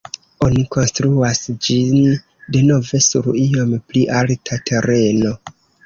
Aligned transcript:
Oni 0.45 0.61
konstruas 0.75 1.41
ĝin 1.67 2.09
denove 2.57 3.05
sur 3.11 3.31
iom 3.45 3.79
pli 3.93 4.07
alta 4.25 4.63
tereno. 4.73 5.41